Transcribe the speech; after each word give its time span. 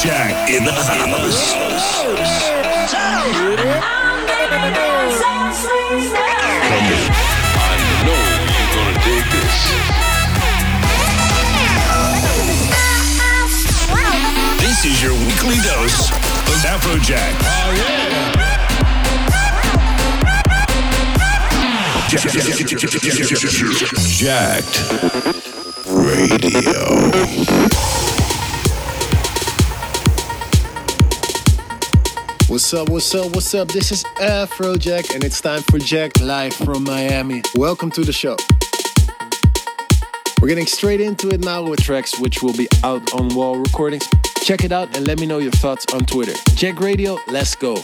Afrojack 0.00 0.48
in 0.48 0.64
the 0.64 0.72
house. 0.72 1.52
I 7.52 7.76
know 8.06 8.22
you're 8.48 8.72
gonna 8.76 8.96
dig 9.04 9.24
this. 9.28 9.56
This 14.62 14.78
is 14.86 14.96
your 15.02 15.12
weekly 15.26 15.58
dose 15.60 16.08
of 16.08 16.64
Afrojack. 16.64 17.34
Oh, 17.42 17.72
yeah. 17.76 18.40
Jacked 24.16 24.76
Radio. 25.86 26.80
What's 32.50 32.74
up, 32.74 32.88
what's 32.88 33.14
up, 33.14 33.32
what's 33.32 33.54
up? 33.54 33.68
This 33.68 33.92
is 33.92 34.02
Afrojack, 34.18 35.14
and 35.14 35.22
it's 35.22 35.40
time 35.40 35.62
for 35.62 35.78
Jack 35.78 36.18
live 36.18 36.52
from 36.52 36.82
Miami. 36.82 37.42
Welcome 37.54 37.92
to 37.92 38.00
the 38.00 38.12
show. 38.12 38.36
We're 40.42 40.48
getting 40.48 40.66
straight 40.66 41.00
into 41.00 41.28
it 41.28 41.44
now 41.44 41.62
with 41.62 41.80
tracks 41.80 42.18
which 42.18 42.42
will 42.42 42.52
be 42.54 42.66
out 42.82 43.14
on 43.14 43.28
Wall 43.36 43.56
Recordings. 43.56 44.08
Check 44.42 44.64
it 44.64 44.72
out 44.72 44.96
and 44.96 45.06
let 45.06 45.20
me 45.20 45.26
know 45.26 45.38
your 45.38 45.52
thoughts 45.52 45.86
on 45.94 46.00
Twitter. 46.00 46.34
Jacked 46.56 46.80
Radio, 46.80 47.18
let's 47.28 47.54
go. 47.54 47.76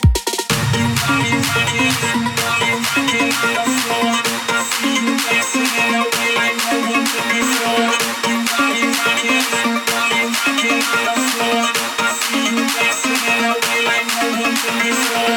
This 14.67 15.36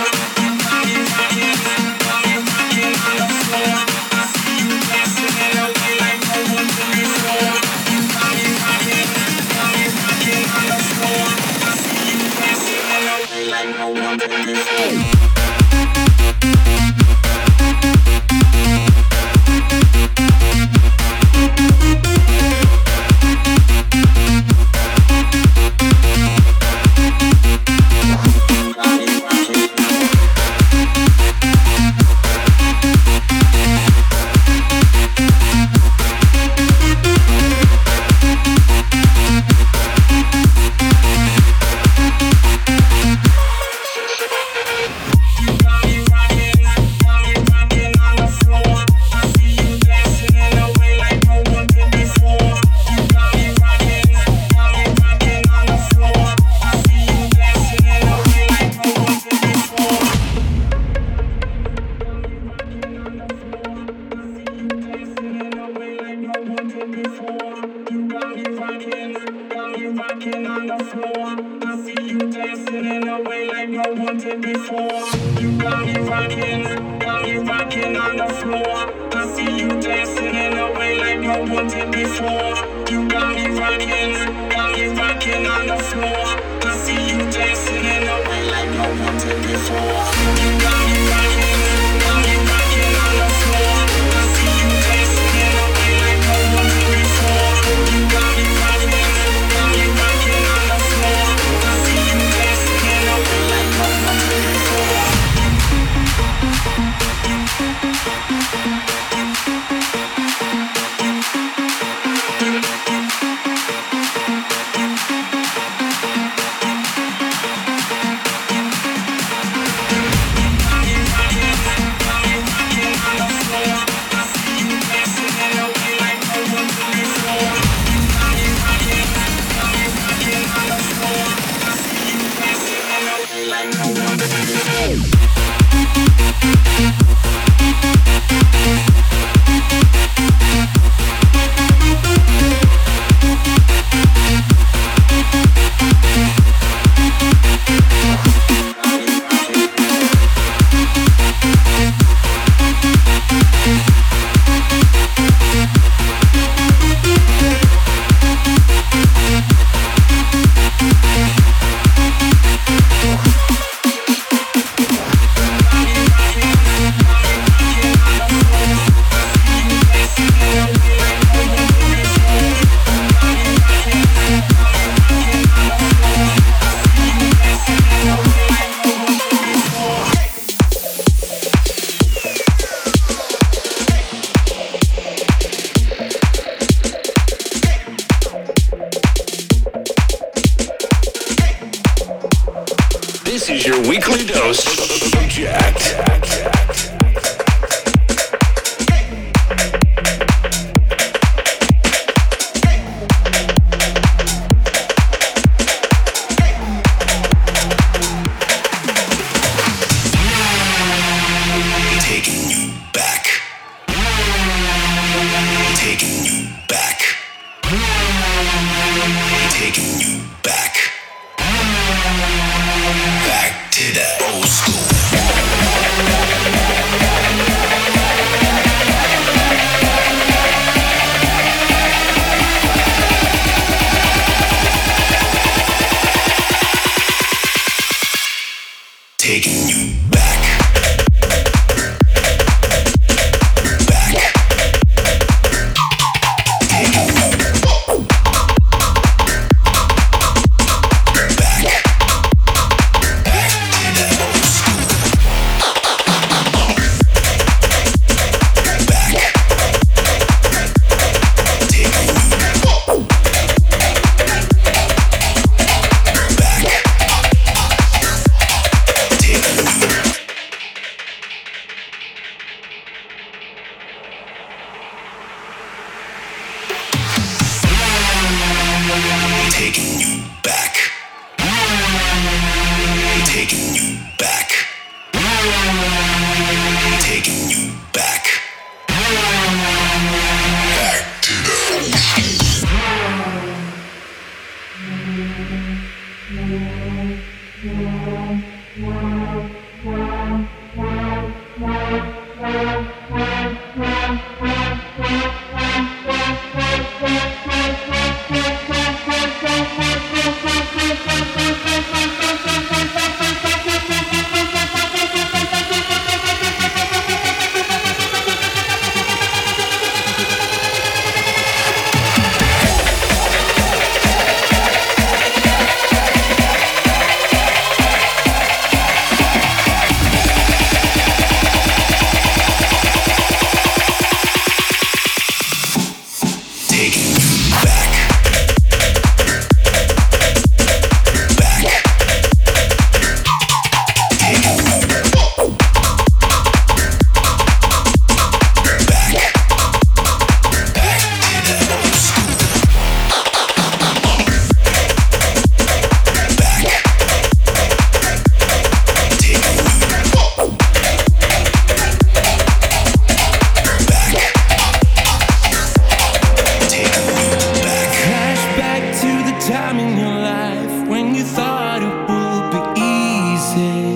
time 369.49 369.79
in 369.79 369.97
your 369.97 370.17
life 370.33 370.87
when 370.87 371.15
you 371.15 371.23
thought 371.23 371.81
it 371.81 371.95
would 372.09 372.47
be 372.53 372.61
easy. 373.01 373.89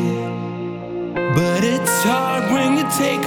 But 1.38 1.64
it's 1.64 1.98
hard 2.04 2.52
when 2.52 2.78
you 2.78 2.86
take 2.98 3.24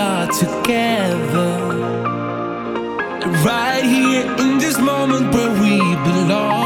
are 0.00 0.26
together 0.28 1.52
right 3.44 3.84
here 3.84 4.24
in 4.42 4.56
this 4.58 4.78
moment 4.78 5.34
where 5.34 5.52
we 5.60 5.78
belong. 6.08 6.59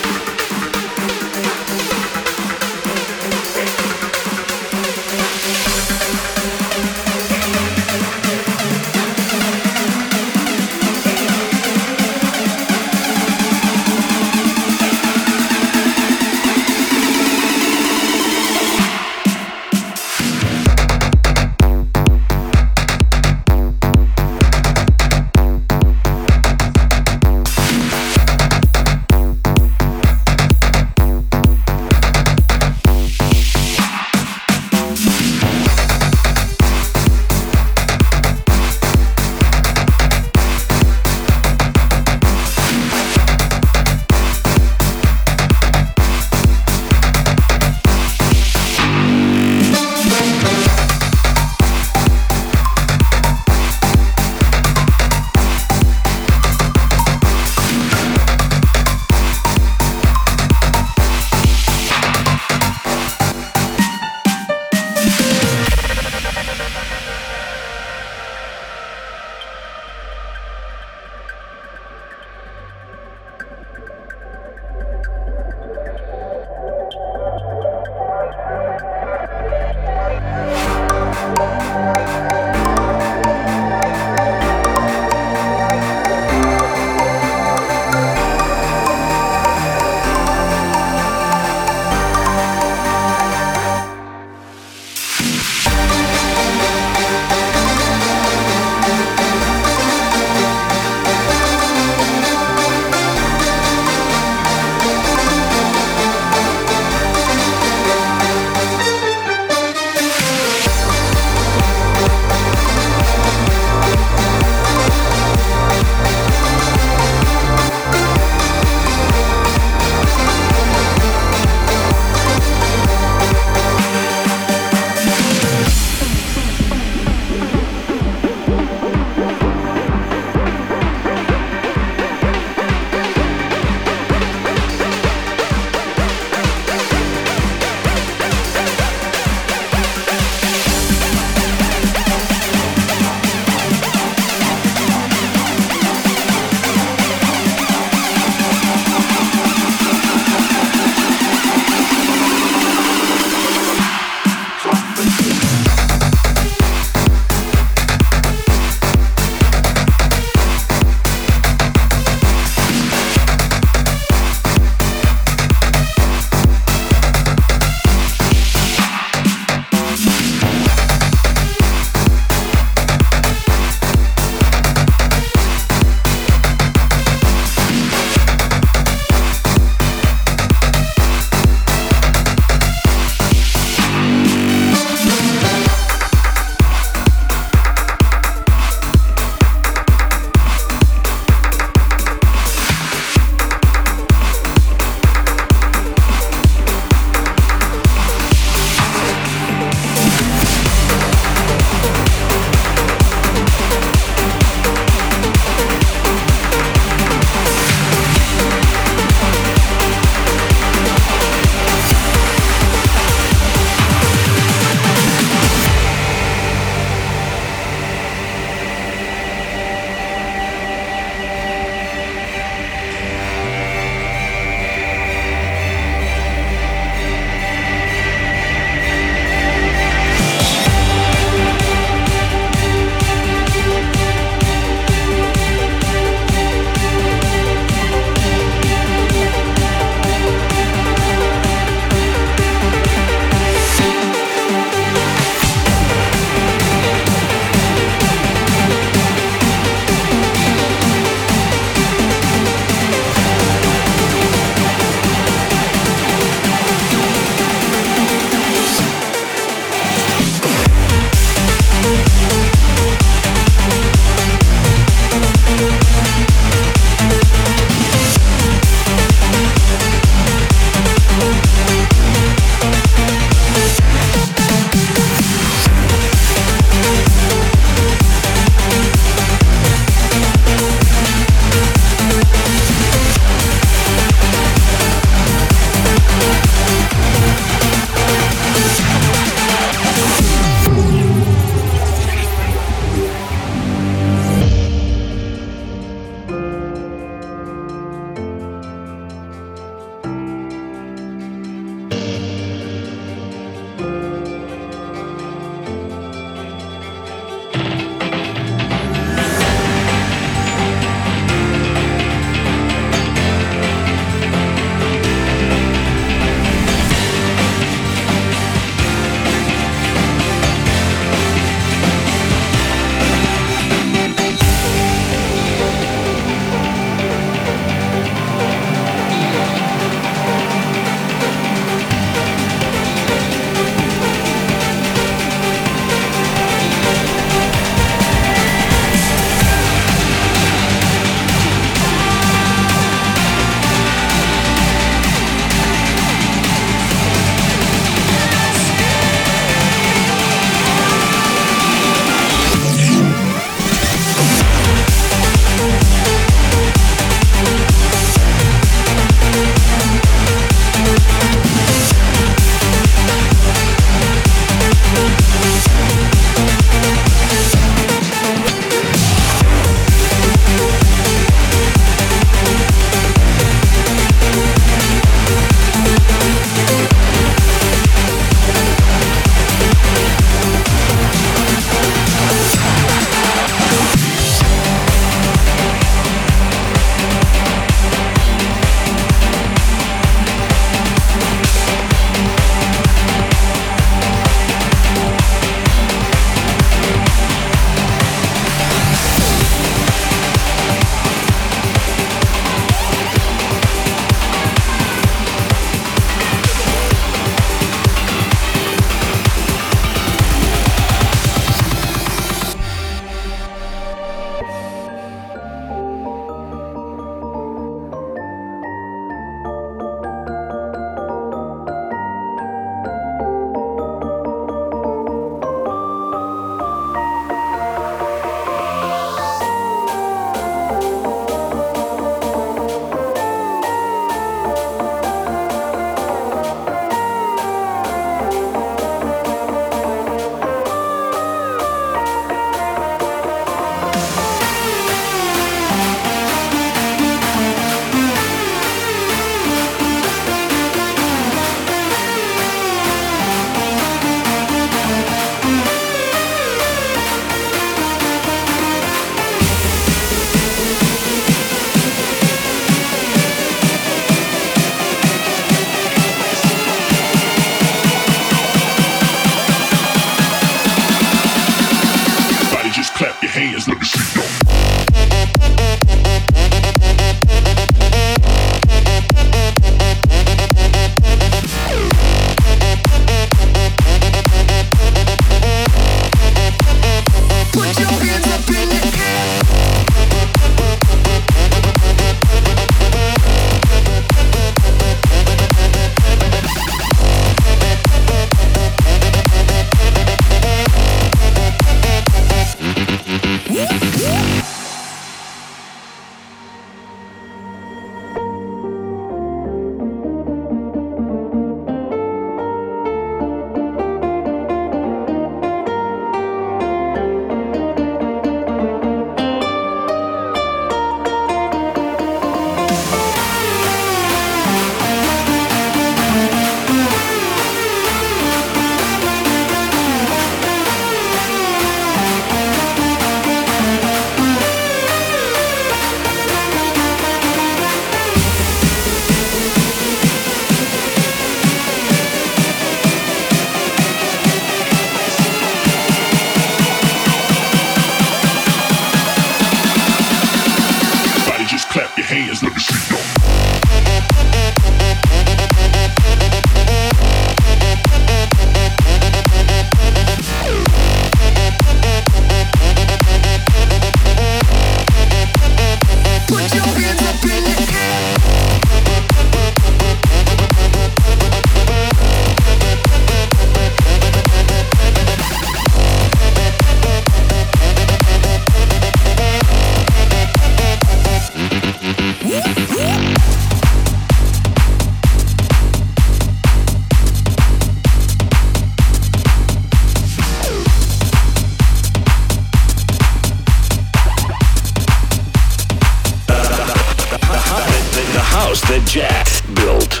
Afrojack. 598.52 599.54
Built. 599.54 600.00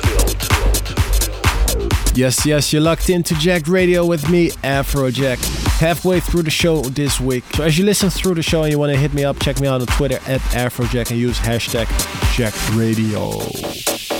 Yes, 2.14 2.44
yes, 2.44 2.70
you're 2.70 2.82
locked 2.82 3.08
into 3.08 3.34
Jacked 3.36 3.66
Radio 3.66 4.04
with 4.04 4.28
me, 4.28 4.50
Afrojack. 4.50 5.38
Halfway 5.80 6.20
through 6.20 6.42
the 6.42 6.50
show 6.50 6.82
this 6.82 7.18
week. 7.18 7.44
So 7.54 7.64
as 7.64 7.78
you 7.78 7.86
listen 7.86 8.10
through 8.10 8.34
the 8.34 8.42
show 8.42 8.62
and 8.62 8.70
you 8.70 8.78
want 8.78 8.92
to 8.92 8.98
hit 8.98 9.14
me 9.14 9.24
up, 9.24 9.40
check 9.40 9.58
me 9.58 9.68
out 9.68 9.80
on 9.80 9.86
Twitter 9.86 10.16
at 10.26 10.42
Afrojack 10.52 11.10
and 11.10 11.18
use 11.18 11.38
hashtag 11.38 11.86
Jacked 12.34 12.74
Radio. 12.74 13.38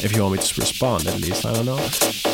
If 0.03 0.16
you 0.16 0.23
want 0.23 0.37
me 0.37 0.42
to 0.42 0.61
respond, 0.61 1.07
at 1.07 1.21
least, 1.21 1.45
I 1.45 1.53
don't 1.53 1.66
know. 1.66 1.77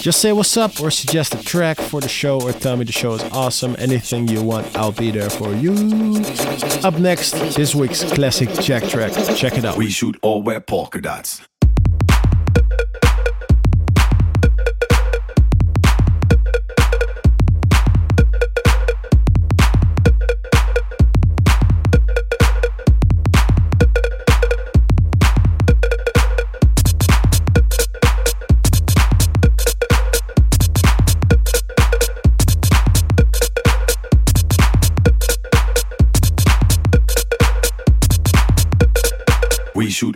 Just 0.01 0.21
say 0.21 0.31
what's 0.31 0.57
up 0.57 0.81
or 0.81 0.93
suggest 0.93 1.35
a 1.35 1.43
track 1.43 1.79
for 1.79 2.01
the 2.01 2.09
show 2.09 2.41
or 2.41 2.53
tell 2.53 2.77
me 2.77 2.85
the 2.85 2.93
show 2.93 3.15
is 3.15 3.25
awesome. 3.33 3.75
Anything 3.77 4.29
you 4.29 4.41
want, 4.41 4.77
I'll 4.77 4.93
be 4.93 5.11
there 5.11 5.31
for 5.31 5.53
you. 5.53 5.73
Up 6.85 6.95
next, 7.01 7.33
this 7.57 7.75
week's 7.75 8.05
classic 8.05 8.51
Jack 8.61 8.85
track. 8.85 9.13
Check 9.35 9.59
it 9.59 9.65
out. 9.65 9.77
We 9.77 9.91
should 9.91 10.17
all 10.23 10.45
wear 10.45 10.61
polka 10.61 11.01
dots. 11.01 11.43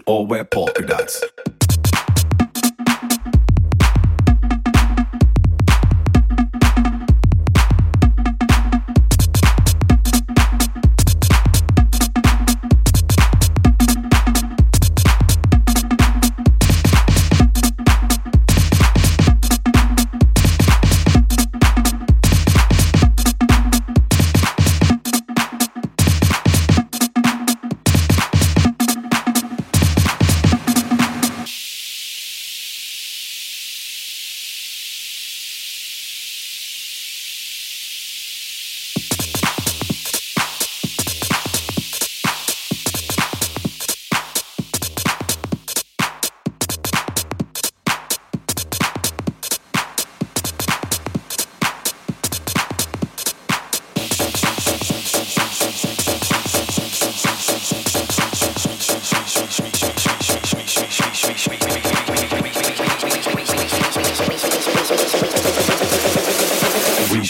All 0.06 0.26
wear 0.26 0.44
polka 0.44 0.82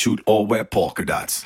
should 0.03 0.21
all 0.27 0.45
wear 0.49 0.65
polka 0.65 1.05
dots. 1.05 1.45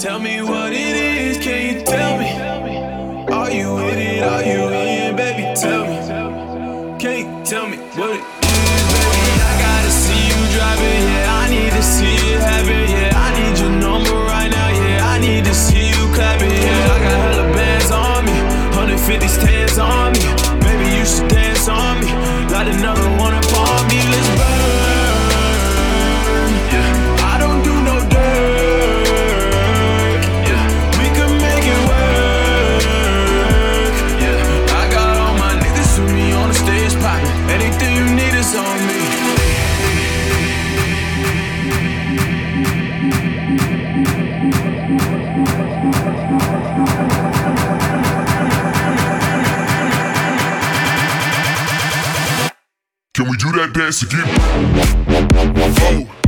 Tell 0.00 0.18
me 0.18 0.40
what 0.40 0.72
it 0.72 0.96
is, 0.96 1.36
can 1.44 1.74
you 1.76 1.82
tell 1.82 2.16
me? 2.16 2.30
Are 3.30 3.50
you 3.50 3.76
in 3.80 3.98
it? 3.98 4.22
Are 4.22 4.42
you 4.42 4.68
in, 4.70 5.14
baby? 5.14 5.54
Tell 5.54 5.84
me. 5.84 6.19
Do 53.40 53.52
that 53.52 53.72
dance 53.72 54.02
again? 54.02 54.28
It's 55.56 56.19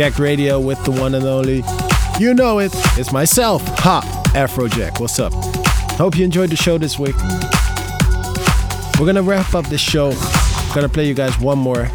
Jacked 0.00 0.18
Radio 0.18 0.58
with 0.58 0.82
the 0.86 0.90
one 0.90 1.14
and 1.14 1.26
only. 1.26 1.62
You 2.18 2.32
know 2.32 2.58
it. 2.58 2.72
It's 2.96 3.12
myself, 3.12 3.60
Ha 3.80 4.00
Afrojack. 4.34 4.98
What's 4.98 5.18
up? 5.18 5.30
Hope 5.98 6.16
you 6.16 6.24
enjoyed 6.24 6.48
the 6.48 6.56
show 6.56 6.78
this 6.78 6.98
week. 6.98 7.14
We're 8.98 9.04
gonna 9.04 9.22
wrap 9.22 9.54
up 9.54 9.66
this 9.66 9.82
show. 9.82 10.12
I'm 10.12 10.74
gonna 10.74 10.88
play 10.88 11.06
you 11.06 11.12
guys 11.12 11.38
one 11.38 11.58
more. 11.58 11.90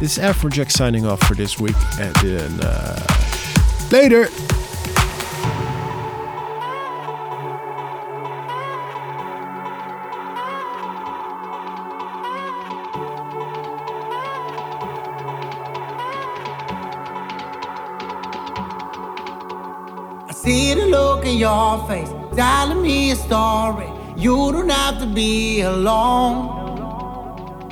This 0.00 0.16
is 0.16 0.18
Afrojack 0.20 0.70
signing 0.70 1.04
off 1.04 1.20
for 1.24 1.34
this 1.34 1.60
week, 1.60 1.76
and 2.00 2.16
then 2.16 2.60
uh, 2.62 3.06
later. 3.90 4.28
Your 21.78 21.88
face, 21.88 22.10
telling 22.36 22.82
me 22.82 23.12
a 23.12 23.16
story. 23.16 23.88
You 24.16 24.52
don't 24.52 24.68
have 24.68 24.98
to 25.00 25.06
be 25.06 25.62
alone. 25.62 26.60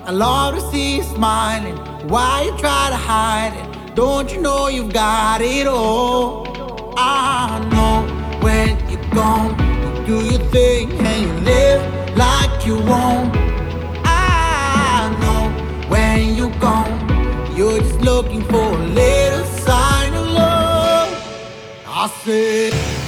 I 0.04 0.10
love 0.10 0.54
to 0.54 0.60
see 0.70 0.96
you 0.96 1.02
smiling. 1.02 1.76
Why 2.08 2.44
you 2.46 2.52
try 2.58 2.88
to 2.90 2.96
hide 2.96 3.54
it? 3.60 3.94
Don't 3.94 4.32
you 4.32 4.40
know 4.40 4.68
you've 4.68 4.92
got 4.92 5.40
it 5.42 5.66
all? 5.66 6.94
I 6.96 7.60
know 7.72 7.96
when 8.40 8.70
you're 8.88 9.10
gone, 9.10 9.50
you 10.06 10.06
do 10.06 10.16
your 10.32 10.44
thing 10.50 10.92
and 10.92 11.22
you 11.22 11.32
live 11.52 12.16
like 12.16 12.66
you 12.66 12.76
won't. 12.76 13.36
I 14.04 15.14
know 15.20 15.42
when 15.90 16.34
you're 16.36 16.58
gone, 16.58 16.94
you're 17.54 17.80
just 17.80 18.00
looking 18.00 18.42
for 18.44 18.66
a 18.80 18.86
little 19.00 19.44
sign 19.66 20.14
of 20.14 20.26
love. 20.28 21.10
I 21.86 22.08
said, 22.24 22.99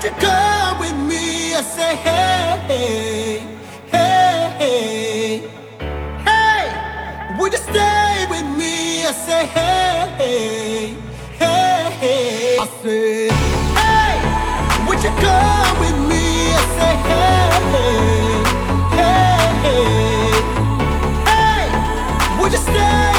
would 0.00 0.04
you 0.04 0.16
come 0.20 0.78
with 0.78 0.94
me? 1.08 1.54
I 1.54 1.60
say, 1.62 1.96
Hey, 1.96 3.42
hey, 3.90 4.54
hey, 4.60 5.42
hey, 6.24 7.36
would 7.36 7.52
you 7.52 7.58
stay 7.58 8.26
with 8.30 8.46
me? 8.56 9.04
I 9.06 9.10
say, 9.10 9.46
Hey, 9.46 10.94
hey, 11.36 11.90
hey, 12.00 12.58
I 12.60 12.66
said, 12.80 13.32
Hey, 13.80 14.14
would 14.86 15.02
you 15.02 15.10
come 15.18 15.80
with 15.80 15.98
me? 16.08 16.54
I 16.54 16.62
say, 16.78 16.94
Hey, 17.08 17.50
hey, 18.98 20.32
hey, 21.26 22.40
would 22.40 22.52
you 22.52 22.58
stay 22.58 23.17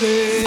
say, 0.00 0.43